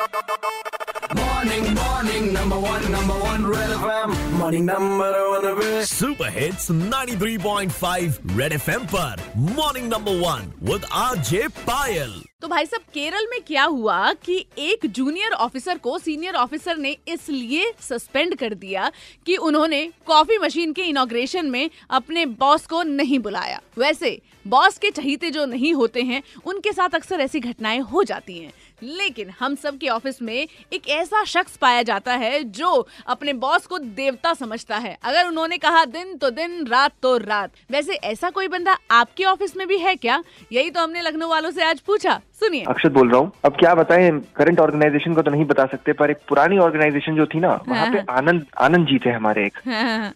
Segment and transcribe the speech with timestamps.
[0.00, 4.14] Morning, morning, number one, number one, Red FM.
[4.38, 9.22] Morning, number one, Red super hits 93.5 red FM पर.
[9.36, 14.86] Morning number one with RJ Payal तो भाई साहब केरल में क्या हुआ कि एक
[14.86, 18.90] जूनियर ऑफिसर को सीनियर ऑफिसर ने इसलिए सस्पेंड कर दिया
[19.26, 24.90] कि उन्होंने कॉफ़ी मशीन के इनोग्रेशन में अपने बॉस को नहीं बुलाया। वैसे बॉस के
[24.90, 29.54] चहीते जो नहीं होते हैं उनके साथ अक्सर ऐसी घटनाएँ हो जाती हैं। लेकिन हम
[29.54, 30.34] सब के ऑफ़िस में
[30.72, 35.58] एक ऐसा शख्स पाया जाता है जो अपने बॉस को देवता समझता है। अगर उन्होंने
[35.58, 39.78] कहा दिन तो दिन रात तो रात। वैसे ऐसा कोई बंदा आपके ऑफ़िस में भी
[39.78, 40.22] है क्या?
[40.52, 43.74] यही तो हमने लखनऊ वालों से आज पूछा। सुनिए। अक्षत बोल रहा हूँ। अब क्या
[43.74, 47.48] बताएँ करंट ऑर्गेनाइजेशन को तो नहीं बता सकते पर एक पुरानी ऑर्गेनाइजेशन जो थी ना
[47.68, 49.58] वहाँ पे आनंद आनंद जी थे हमारे एक।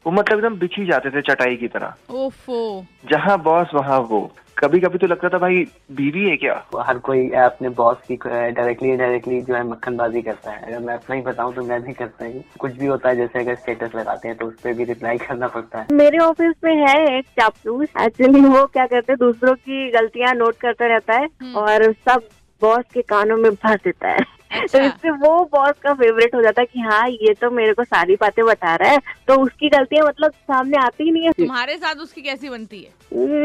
[0.06, 4.20] वो मतलब एकदम बिछी जाते थे चटाई की तरह। ओफो। जहाँ बॉस वहाँ वो।
[4.64, 6.54] कभी कभी तो लगता था भाई बीवी है क्या?
[6.80, 11.16] हर कोई अपने बॉस की डायरेक्टली इनडायरेक्टली जो है मक्खनबाजी करता है। अगर मैं अपना
[11.16, 14.28] ही बताऊँ तो मैं भी करता हूँ कुछ भी होता है जैसे अगर स्टेटस लगाते
[14.28, 17.89] हैं तो उस पर भी रिप्लाई करना पड़ता है। मेरे ऑफ़िस में है एक चापलूस
[18.02, 22.28] एक्चुअली वो क्या करते हैं दूसरों की गलतियाँ नोट करता रहता है और सब
[22.62, 24.24] बॉस के कानों में भर देता है।
[24.55, 27.72] तो अच्छा। इससे वो बॉस का फेवरेट हो जाता है कि हाँ ये तो मेरे
[27.74, 31.33] को सारी बातें बता रहा है तो उसकी गलतियाँ मतलब सामने आती ही नहीं है।
[31.38, 32.91] तुम्हारे साथ उसकी कैसी बनती है?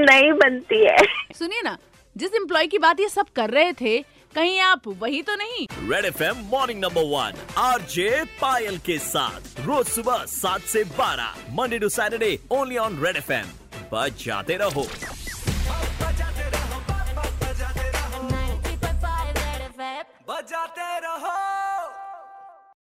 [0.06, 0.98] नहीं बनती है।
[1.36, 1.78] सुनिए ना
[2.16, 3.98] जिस एम्प्लॉय की बात ये सब कर रहे थे
[4.34, 9.66] कहीं आप वही तो नहीं। Red F M morning number one RJ Payal के साथ
[9.68, 13.48] रोज सुबह सात से बारह Monday to Saturday only on red FM
[13.94, 14.86] बच जाते रहो।
[20.40, 21.59] बजाते रहो।